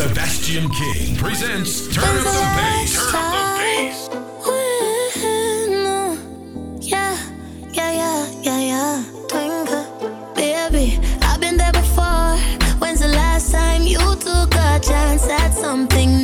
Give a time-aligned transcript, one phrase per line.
[0.00, 2.96] Sebastian King presents Turn Up the Bass.
[2.96, 4.08] Turn Up the Bass.
[6.80, 7.18] Yeah,
[7.74, 9.04] yeah, yeah, yeah, yeah.
[10.34, 12.38] Baby, I've been there before.
[12.78, 16.19] When's the last time you took a chance at something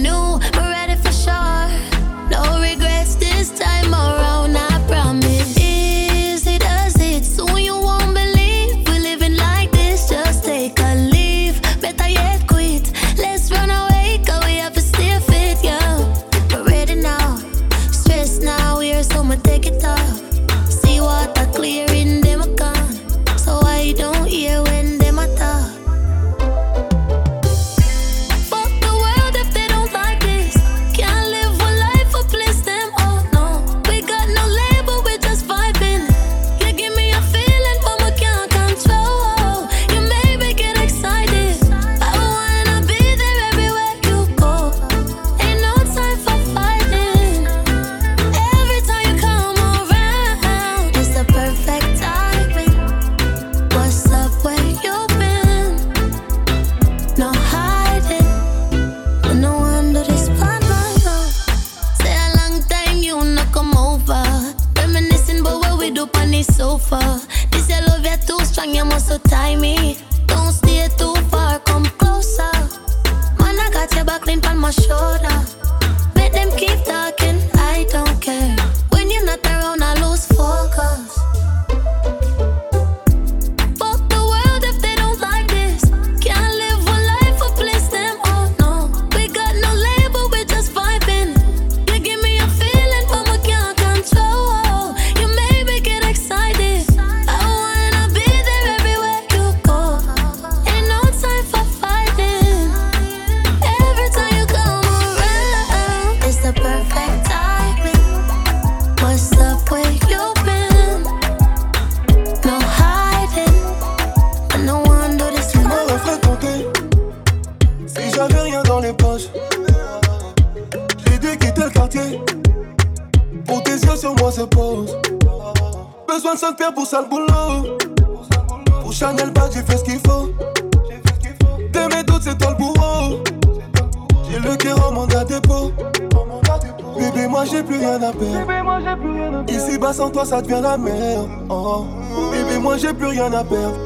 [139.97, 141.87] sans toi ça devient la merde oh.
[142.31, 143.79] Bébé moi j'ai plus rien à perdre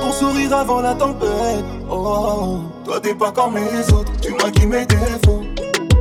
[0.00, 1.64] ton sourire avant la tempête.
[1.90, 5.42] Oh, toi t'es pas comme les autres, tu maquilles mes défauts.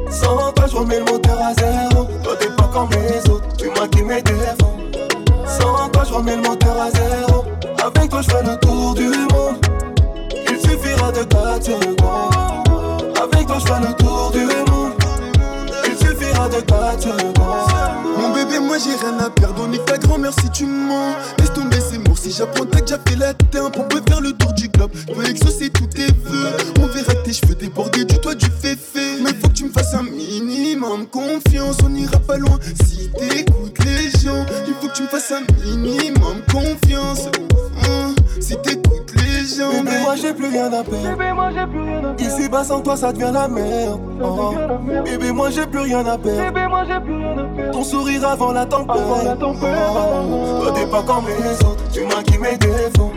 [0.09, 2.07] Sans toi, je remets le moteur à zéro.
[2.23, 5.09] Toi t'es pas comme les autres, tu maquilles mes défauts.
[5.45, 7.45] Sans toi, je remets le moteur à zéro.
[7.83, 9.57] Avec toi, je fais le tour du monde.
[10.49, 13.17] Il suffira de 4 secondes.
[13.21, 14.16] Avec toi, je fais le tour
[18.79, 19.67] j'ai rien à perdre.
[19.67, 21.15] On ta grand-mère si tu mens.
[21.39, 22.15] Laisse tomber ces mots.
[22.15, 23.75] Si j'apprends, t'as déjà fait la teinte.
[23.77, 24.91] On peut faire le tour du globe.
[24.93, 26.57] Je peux exaucer tous tes vœux.
[26.81, 29.21] On verra tes cheveux déborder du toit du féfé.
[29.23, 31.77] Mais faut que tu me fasses un minimum confiance.
[31.83, 33.46] On ira pas loin si t'écoutes
[40.33, 42.15] Bébé, moi j'ai plus rien à perdre.
[42.19, 43.99] Ici bas sans toi ça devient la merde.
[44.21, 44.53] Oh.
[45.05, 47.71] Bébé, moi j'ai plus rien à perdre.
[47.71, 48.97] Ton sourire avant la tempête.
[49.41, 49.53] Oh.
[50.61, 53.13] Toi t'es pas comme les autres, tu maquilles mes défauts.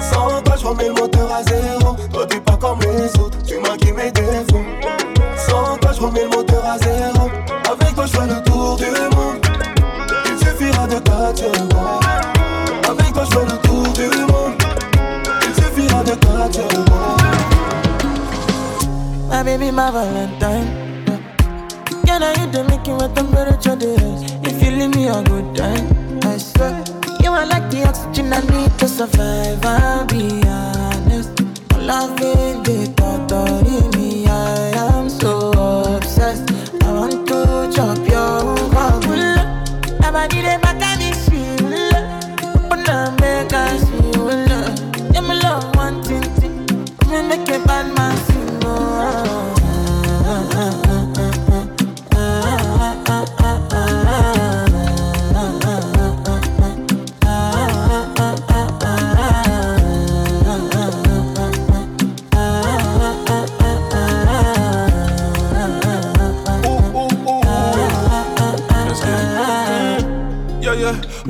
[0.00, 1.96] Sans toi je remets le moteur à zéro.
[2.12, 4.64] Toi t'es pas comme les autres, tu maquilles mes défauts.
[5.36, 7.30] Sans toi je remets le moteur à zéro.
[7.70, 9.40] Avec toi je fais le tour du monde.
[10.26, 12.03] Il suffira de 4 secondes.
[19.44, 21.04] Baby, my Valentine.
[22.06, 24.22] Can I hit the making with temperature days?
[24.42, 26.82] If you leave me a good time, I swear.
[27.22, 29.64] You are like the oxygen I need to survive.
[29.64, 31.40] I'll be honest.
[31.78, 33.03] Loving the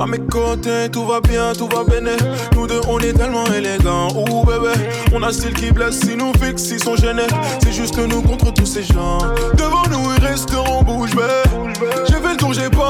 [0.05, 2.15] À mes côtés, tout va bien, tout va bien.
[2.53, 4.09] Nous deux, on est tellement élégants.
[4.15, 4.73] Ouh bébé,
[5.11, 7.25] on a style qui blesse, si nous fixe, ils sont gênés.
[7.63, 9.17] C'est juste nous contre tous ces gens.
[9.57, 11.23] Devant nous, ils resteront bouche bée.
[12.07, 12.84] J'ai fait le tour, j'ai pas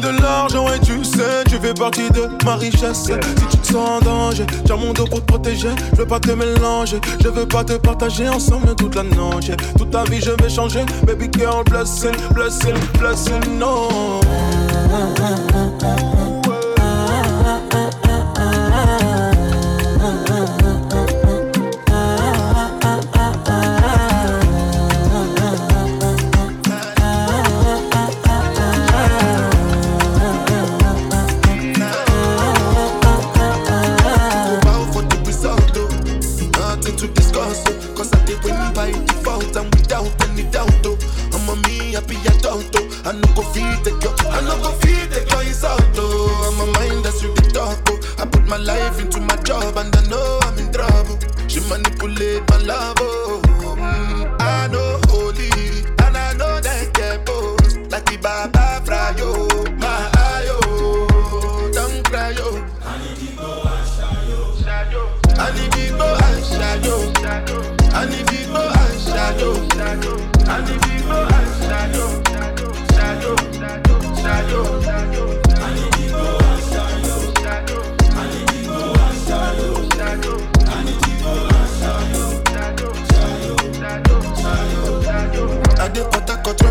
[0.00, 3.04] de l'argent et tu sais, tu fais partie de ma richesse.
[3.04, 3.12] Si
[3.50, 5.70] tu te sens en danger, tiens mon dos pour te protéger.
[5.92, 9.16] Je veux pas te mélanger, je veux pas te partager ensemble toute la nuit.
[9.78, 10.84] Toute ta vie, je vais changer.
[11.06, 14.20] Baby girl, blessing, blessing, blessing, no.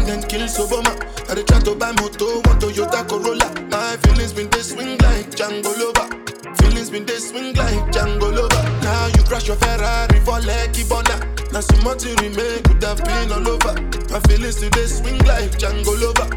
[0.05, 0.93] Them kill Soboma.
[1.29, 3.49] I dey try to buy moto, one Toyota Corolla.
[3.71, 6.07] My feelings been they swing like Django Lover.
[6.61, 8.63] Feelings been they swing like Django Lover.
[8.85, 11.17] Now you crash your Ferrari for Lucky Bona.
[11.51, 13.73] Now so much you remain could have been all over.
[14.13, 16.29] My feelings today swing like Django Lover.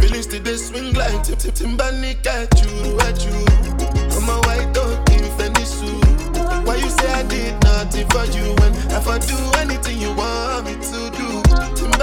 [0.00, 3.38] Feelings today swing like Tip Tip Timbani at you, at you.
[4.18, 5.78] I'm a white dog in Venice.
[6.66, 10.74] Why you say I did nothing for you when I do anything you want me
[10.74, 12.01] to do?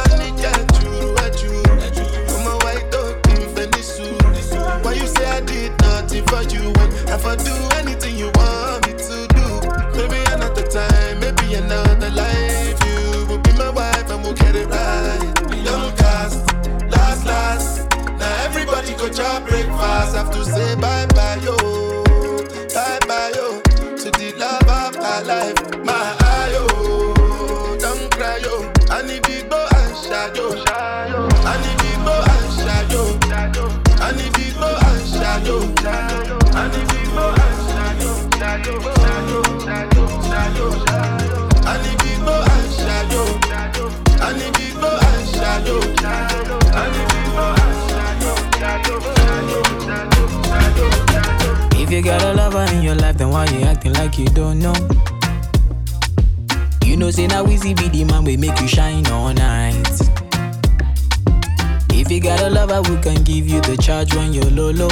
[62.20, 64.90] Got a lover who can give you the charge when you're low, low,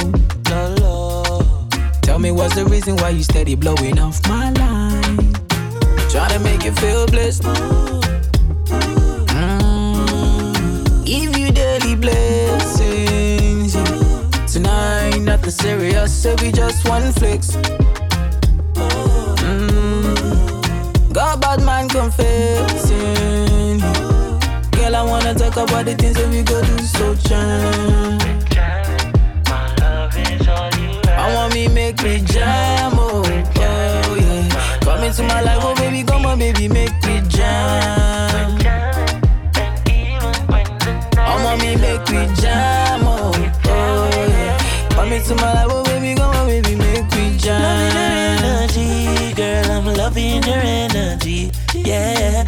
[0.50, 1.66] low.
[2.00, 5.34] Tell me what's the reason why you steady blowing off my line?
[6.08, 7.42] Trying to make you feel blessed.
[9.34, 11.04] Mm.
[11.04, 13.74] Give you daily blessings.
[13.74, 14.46] yeah.
[14.46, 17.56] Tonight, nothing serious, so we just one flex.
[19.44, 21.12] Mm.
[21.12, 23.47] Got bad man confessing.
[24.98, 28.18] I wanna talk about the things that we go do so jam.
[31.20, 34.80] I want me make me jam, oh, oh yeah.
[34.80, 38.58] Come into my life, oh baby, come on, baby, make me jam.
[41.16, 43.32] I want me make me jam, oh,
[43.66, 44.58] oh yeah.
[44.90, 47.62] Come into my life, oh baby, come on, baby, make me jam.
[47.62, 51.52] Loving her energy, girl, I'm loving her energy.
[51.74, 52.44] Yeah,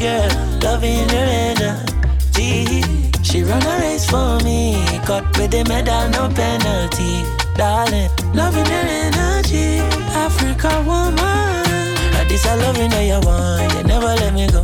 [0.00, 0.28] girl,
[0.62, 2.82] loving her energy.
[3.22, 7.22] She run a race for me, cut with the medal, no penalty.
[7.56, 9.78] Darling, loving her energy,
[10.26, 11.20] Africa woman.
[11.20, 14.62] Uh, This I loving that you want, you never let me go.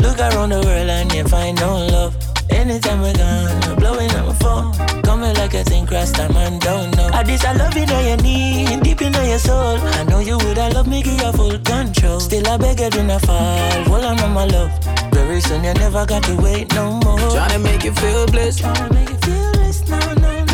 [0.00, 2.27] Look around the world and you find no love.
[2.58, 4.72] Anytime we're gone, I'm blowing up my phone.
[5.02, 7.08] Coming like a thing, cross time and don't know.
[7.12, 9.78] I this I love it that you need, deep in your soul.
[9.78, 12.18] I know you would, I love me, give you full control.
[12.18, 14.72] Still I beg you do not fall, hold on, on my love.
[15.12, 17.18] Very soon you never got to wait no more.
[17.30, 18.58] Trying to make you feel blessed.
[18.64, 20.52] Tryna make you feel this, no, no, no.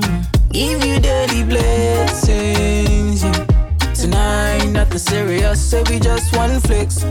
[0.00, 0.52] Mm.
[0.52, 3.24] Give you daily blessings.
[3.24, 3.46] yeah.
[3.92, 7.04] Tonight, nothing serious, so we just one flex.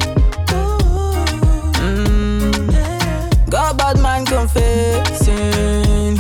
[3.85, 6.15] Bad man confessing.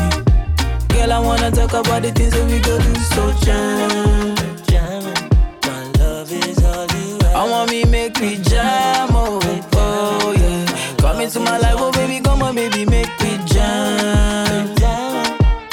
[0.89, 4.35] girl, I wanna talk about the things that we go do so jam.
[4.69, 5.29] Jamming,
[5.65, 7.35] my love is all you ever.
[7.35, 9.39] I want me make me jam, oh,
[9.73, 10.65] oh yeah.
[10.97, 14.75] Come into my life, oh baby, come on, baby, make me jam.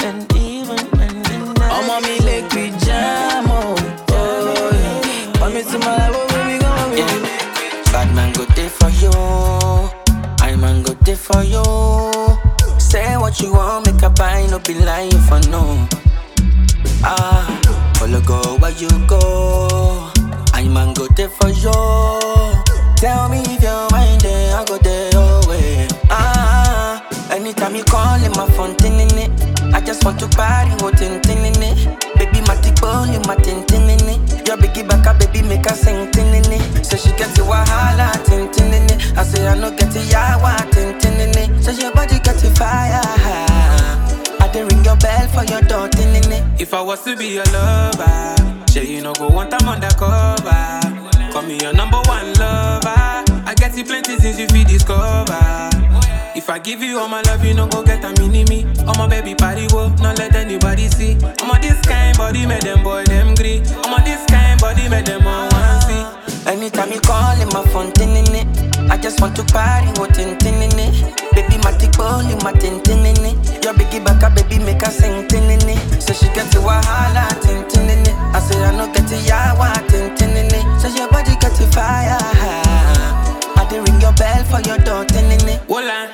[0.06, 3.76] And even when the night I want me make me jam, oh,
[4.08, 5.32] oh yeah.
[5.38, 8.70] Come into my life, oh baby, come on, baby, make me Bad man go there
[8.70, 9.02] for you.
[14.52, 15.88] No be lying for no.
[17.02, 17.49] Ah,
[17.97, 20.11] follow go where you go.
[20.52, 21.73] I man go there for you.
[23.00, 25.88] Tell me if you're mine, then I go there your way.
[26.11, 29.30] Ah, anytime you call in my phone, tin in it.
[29.75, 31.88] I just want to party, what tin tin in it.
[32.18, 34.47] Baby, my tick bone, you my tin tin in it.
[34.47, 36.85] Your biggie back up, baby, make her sing tin in it.
[36.85, 39.16] Say she get the wahala, tin tin in it.
[39.16, 41.64] I say I no get the yawa, tin tin in it.
[41.64, 43.51] Say your body get the fire.
[44.54, 46.61] I ring your bell for your tin in.
[46.61, 51.32] If I was to be your lover, say you no go want I'm undercover.
[51.32, 53.25] Call me your number one lover.
[53.49, 55.71] I get you plenty things you feel discover.
[56.37, 58.66] If I give you all my love, you no go get a mini me.
[58.87, 61.16] Oh my baby party wo, not let anybody see.
[61.40, 63.62] I'm on this kind body, make them boy them gree.
[63.85, 66.50] I'm on this kind body, make them all want see.
[66.50, 68.72] Anytime you call in my phone, tin in it.
[68.91, 70.71] I just want to party, what tin tin in.
[71.33, 73.65] Baby, my tick bone, my tin tin in it.
[73.65, 75.61] Your biggie back up, baby, make her sing tin in.
[76.01, 78.15] So she get the wahala, tin tin in it.
[78.35, 80.81] I say I no get the yawa, tin tin in it.
[80.81, 82.19] So your body get to fire.
[83.57, 85.61] I dey ring your bell for your door, tin in it.
[85.69, 86.11] Wola,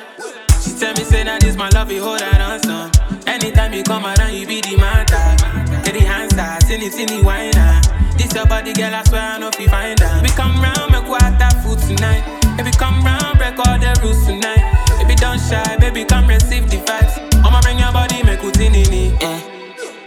[0.61, 2.91] she tell me say that this my love, you hold her on some.
[3.27, 5.35] Anytime you come around, you be the matter.
[5.83, 7.81] Get the answer, sing it, whiner.
[8.17, 10.21] This your body, girl, I swear I know if you find her.
[10.21, 12.38] Baby, come round, make water food tonight.
[12.59, 14.59] Baby, come round, break all the rules tonight.
[14.99, 17.15] Baby, don't shy, baby, come receive the vibes.
[17.45, 19.21] I'ma bring your body, make it in it.
[19.21, 19.39] Yeah.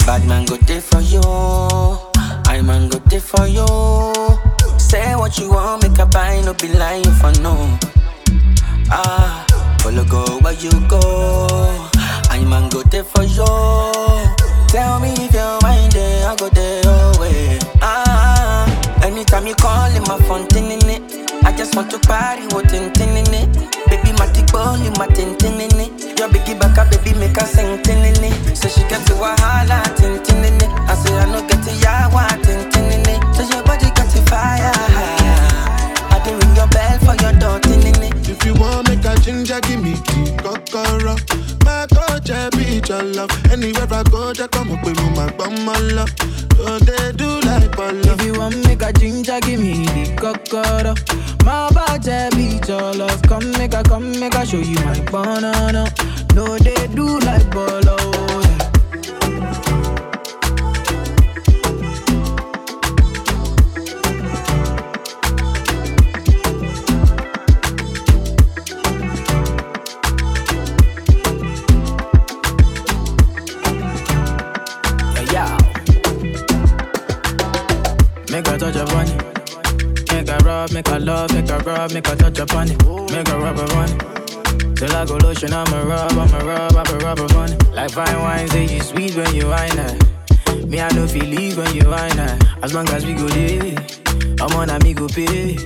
[0.05, 1.23] Bad man go there for you.
[2.53, 3.65] I man go there for you.
[4.79, 7.57] Say what you want, make a buy, no be lying for no.
[8.91, 9.47] Ah,
[9.81, 11.89] follow go where you go.
[12.29, 13.49] I man go there for you.
[14.69, 17.59] Tell me if you're mine, then I go there way.
[17.81, 21.22] Ah, anytime you call in my phone, tin in it.
[21.53, 23.49] I just want to party, what tin tin in it.
[23.87, 26.19] Baby, my tick bone, my tin tin in it.
[26.19, 28.57] Your biggie back up, baby, make her sing tin in it.
[28.57, 30.71] So she get the wahala, tin tin in it.
[30.89, 33.21] I say I no get the yawa, tin tin in it.
[33.37, 34.73] So your body got the fire.
[36.09, 38.29] I dey ring your bell for your door, tin in it.
[38.31, 41.21] If you want make a ginger, give me the kokoro.
[41.65, 43.31] My coach, I eh, be your love.
[43.53, 46.11] Anywhere I go, just come up with my bum, my love.
[46.57, 48.01] So they do like bala.
[48.09, 48.12] If
[48.43, 50.95] want make a ginger, give me the cocoa.
[51.45, 53.23] My body beat your love.
[53.23, 55.93] Come make a, come make a show you my banana.
[56.35, 58.12] No, they do like bolo.
[80.83, 82.85] Make a a love, make a rub, make a touch upon it.
[83.13, 84.77] Make a rub upon it.
[84.77, 87.73] Till I go lotion, I'ma rub, I'ma rub, I'ma rub upon it.
[87.73, 90.67] Like fine wine, say you sweet when you wine it.
[90.67, 92.45] Me, I know feel leave when you wine it.
[92.65, 93.77] As long as we go there,
[94.41, 95.57] I'm on a me go pay.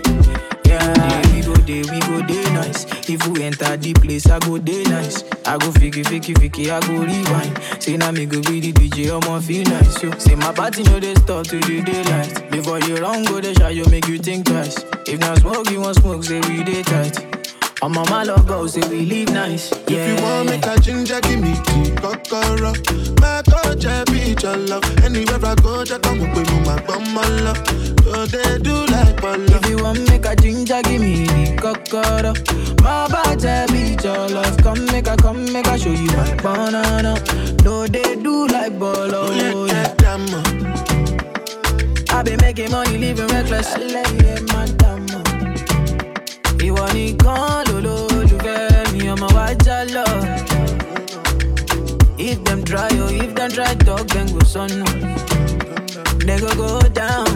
[0.80, 2.84] Yeah, we go there, we go there nice.
[3.08, 5.22] If we enter the place, I go there nice.
[5.46, 7.82] I go fiki, fiki, fiki, I go rewind.
[7.82, 10.02] Say now me go be the DJ, I'ma feel nice.
[10.02, 10.10] Yo.
[10.18, 12.50] Say my party know they stop to the daylight.
[12.50, 14.84] Before you run, go the shot, you make you think twice.
[15.06, 17.35] If not smoke, you want smoke, say we day tight.
[17.82, 19.70] I'm on my love go, say we live nice.
[19.88, 19.98] Yeah.
[19.98, 22.72] If you want make a ginger, give me the kokoro.
[23.20, 24.84] My coach, I be your love.
[25.04, 27.58] Anywhere I go, just come up with me, my bum, my love.
[28.02, 29.44] So they do like bala.
[29.60, 32.32] If you want make a ginger, give me the cocoa.
[32.82, 34.56] My body be your love.
[34.58, 37.14] Come make a, come make a show you my banana.
[37.62, 39.28] No, they do like bolo.
[39.28, 39.72] Oh, Yeah.
[39.74, 40.26] yeah, damn.
[42.10, 43.68] I been making money, living reckless.
[43.76, 45.18] Ẹlẹ́yẹ máa dààmú.
[46.66, 50.04] Ìwọ nìkan lolólùfẹ́ mi, ọmọ wa já lọ.
[52.18, 54.84] If them try, oh, if them try, talk, then go sọnù.
[56.26, 57.28] They go go down.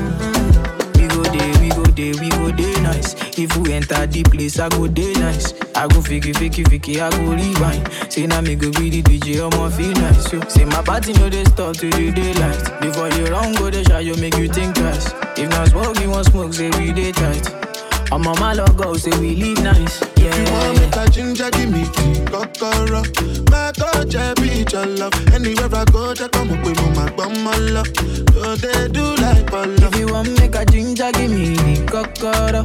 [0.97, 3.15] We go there, we go there, we go there nice.
[3.39, 5.53] If we enter the place, I go there nice.
[5.77, 7.89] I go fiki, fiki, fiki, I go rewind.
[8.13, 10.33] Say now me go be the DJ, I'ma feel nice.
[10.33, 10.41] Yo.
[10.49, 12.81] Say my party no they stop to the daylight.
[12.81, 15.13] Before you run, go the shot, you make you think twice.
[15.37, 17.47] If not smoke, you want smoke, say we day tight.
[18.13, 20.01] I'm on my logo, say we live nice.
[20.17, 20.35] Yeah.
[20.35, 23.03] You want make a ginger, give me the kokoro.
[23.51, 25.15] My touch, I be your love.
[25.33, 27.87] Anywhere I go, just come up with my bum, my love.
[28.35, 29.75] So they do like Polo.
[29.87, 32.63] If you want make a ginger, give me the cocoa.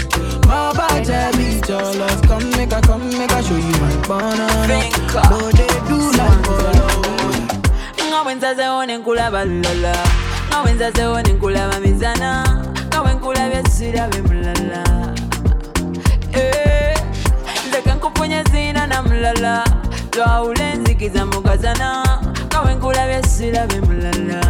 [0.50, 2.22] My body beat your love.
[2.24, 4.82] Come make a, come make a show you my banana.
[5.14, 6.86] But they do like polo.
[8.10, 9.94] nga bwensaze one nkulaba lala
[10.50, 12.44] nga bwensaze one nkulaba mizana
[12.88, 14.84] nga bwenkulabye sirabe mulala
[16.36, 16.98] Eh,
[17.68, 19.63] nze kenkufunye ziina na mulala
[20.10, 22.04] twawula enzikiza mugazana
[22.48, 24.42] nga bwenkulabye sirabe mulala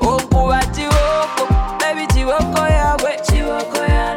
[0.00, 1.42] onkuba kiwoko
[1.80, 3.10] bebi kiwoko yawe.
[3.26, 4.15] Kiwoko yala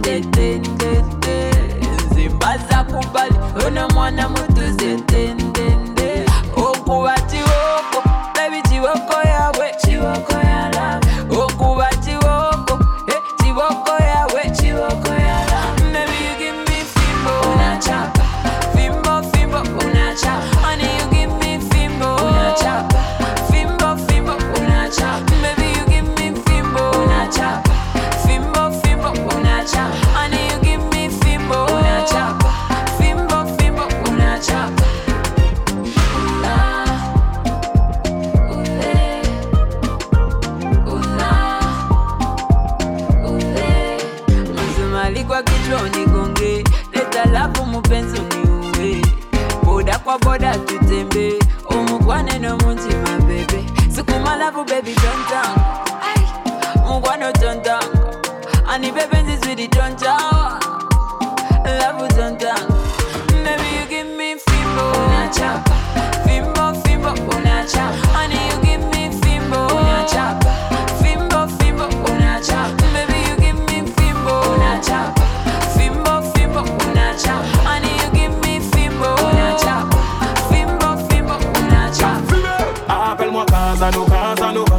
[0.00, 1.50] mwana muletetendende
[2.12, 3.34] nze mbaza kubali
[3.66, 5.39] ono mwana mutuzetendende
[62.16, 65.74] baby you give me fimbo, unachapa,
[66.26, 70.50] fimbo fimbo unachapa, honey you give me fimbo, unachapa,
[71.02, 75.22] fimbo fimbo unachapa, baby you give me fimbo, unachapa,
[75.76, 79.96] fimbo fimbo unachapa, honey you give me fimbo, unachapa,
[80.50, 82.34] fimbo fimbo unachapa.
[82.88, 84.78] Appelle-moi Casanova.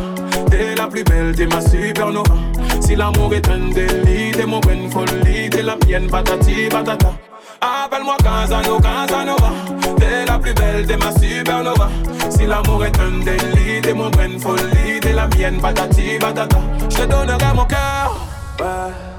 [0.49, 2.33] T'es la plus belle, t'es ma supernova.
[2.81, 7.13] Si l'amour est un délit, t'es mon bonne folie, t'es la mienne, patati patata.
[7.61, 9.51] Appelle-moi Casanova, Casanova.
[9.97, 11.89] T'es la plus belle, t'es ma supernova.
[12.29, 16.57] Si l'amour est un délit, t'es mon folie, t'es la mienne, patati patata.
[16.89, 18.15] Je te donnerai mon cœur,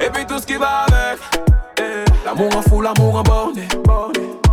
[0.01, 1.21] et puis tout ce qui va avec.
[1.79, 3.69] Eh, L'amour en fou, l'amour en borné.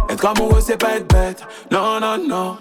[0.10, 1.44] Être amoureux, c'est pas être bête.
[1.72, 2.58] Non, non, non.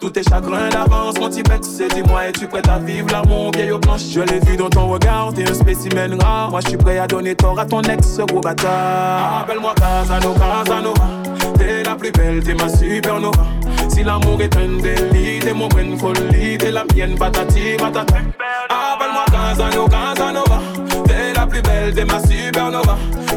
[0.00, 3.80] Tous tes chagrins d'avance, mon petit c'est dis-moi, es-tu prête à vivre l'amour vieille aux
[3.80, 6.50] planches Je l'ai vu dans ton regard, t'es un spécimen rare.
[6.50, 9.40] Moi, je suis prêt à donner tort à ton ex, gros bâtard.
[9.42, 11.08] Appelle-moi Casanova, Casanova.
[11.58, 13.44] T'es la plus belle, t'es ma supernova.
[13.88, 18.14] Si l'amour est un délit, t'es mon bonne folie, t'es la mienne, patati, patata.
[18.68, 20.47] Appelle-moi Casanova, Casanova.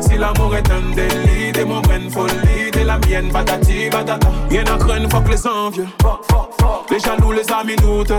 [0.02, 4.28] Si l'amour est un délit, mon bonne folie, t'es la mienne, patati, patata.
[4.50, 5.88] Rien à craindre, fuck les envieux.
[6.90, 8.14] Les jaloux, les amis doutent.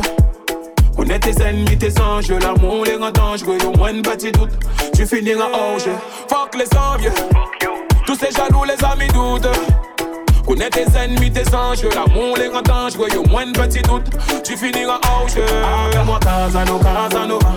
[0.97, 4.51] Connais tes ennemis, tes anges, l'amour les rend dangereux, au moins un petit doute,
[4.95, 5.93] tu finiras en jeu.
[6.29, 7.13] Fuck les envieux,
[8.07, 9.49] tous ces jaloux, les amis doutent.
[10.47, 14.11] Connais tes ennemis, tes anges, l'amour les rend dangereux, au moins un petit doute,
[14.45, 15.45] tu finiras en jeu.
[15.45, 17.53] Appelle-moi Casanova, Casanova,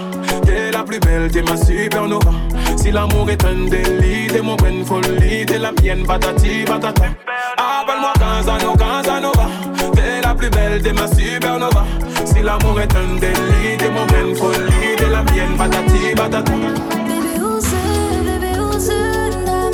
[0.45, 2.31] t'es la plus belle, t'es ma supernova.
[2.77, 7.05] Si l'amour est un délit, t'es mon bonne folie, t'es la mienne, patati, patata.
[7.57, 9.49] Appelle-moi Casanova, Casanova,
[9.95, 11.85] t'es la plus belle, t'es ma supernova.
[12.25, 16.51] Si l'amour est un délit, t'es mon bonne folie, t'es la mienne, patati, patata.
[16.51, 18.25] Baby, who's it?
[18.25, 19.45] Baby, who's it?
[19.45, 19.71] Nah,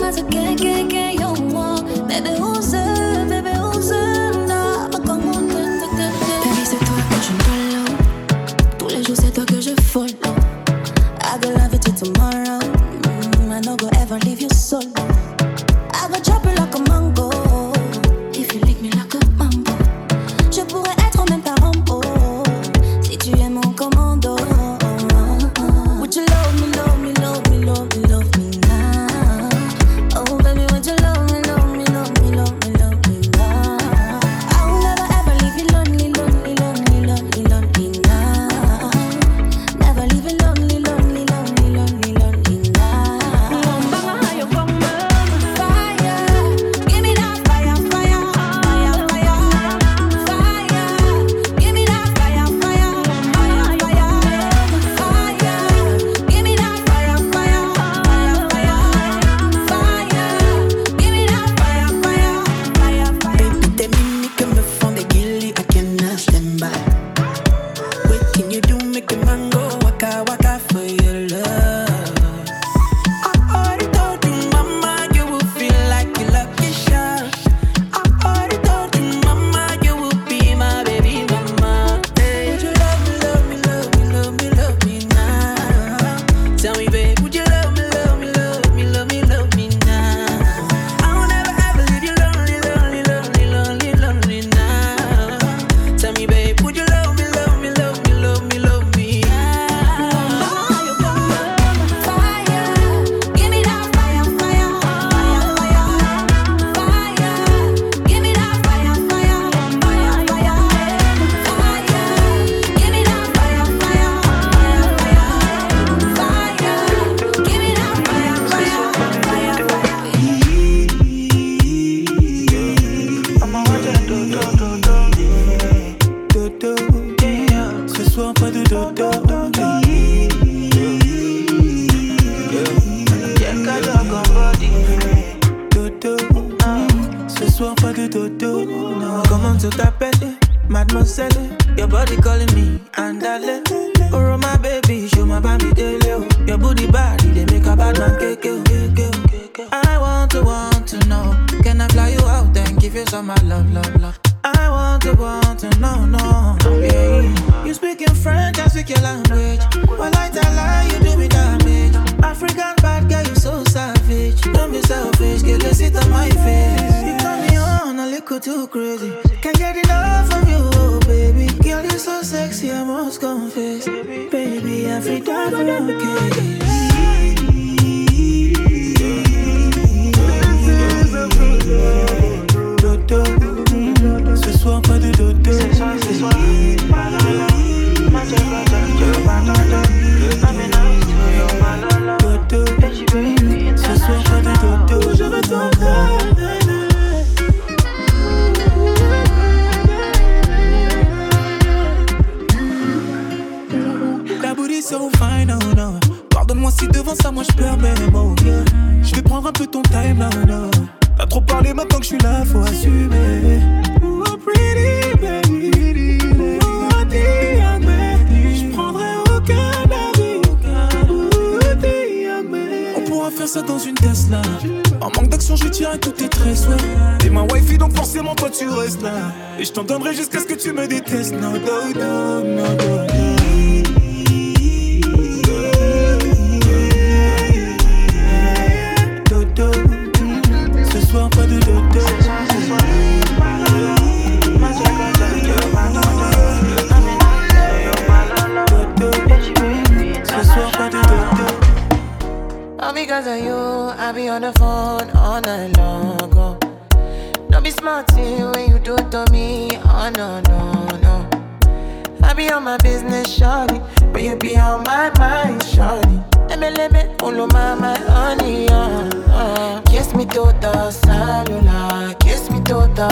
[229.73, 231.31] Je t'en jusqu'à ce que tu me détestes.
[231.31, 232.10] No, no, no.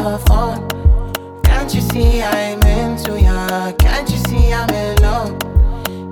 [0.02, 0.68] your.
[1.44, 3.72] Can't you see I'm into ya?
[3.74, 5.38] Can't you see I'm in love?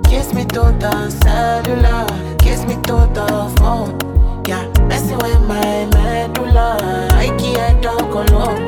[0.04, 2.06] Kiss me through the cellular,
[2.38, 3.98] kiss me through the phone.
[4.46, 7.08] Yeah, messing with my medulla.
[7.12, 8.67] I can't talk alone.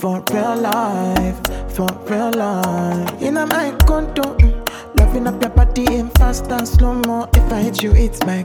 [0.00, 1.36] for real life,
[1.74, 3.20] for real life.
[3.20, 4.98] In a my condo, mm.
[4.98, 7.28] loving up your body in fast and slow mo.
[7.34, 8.44] If I hit you, it's my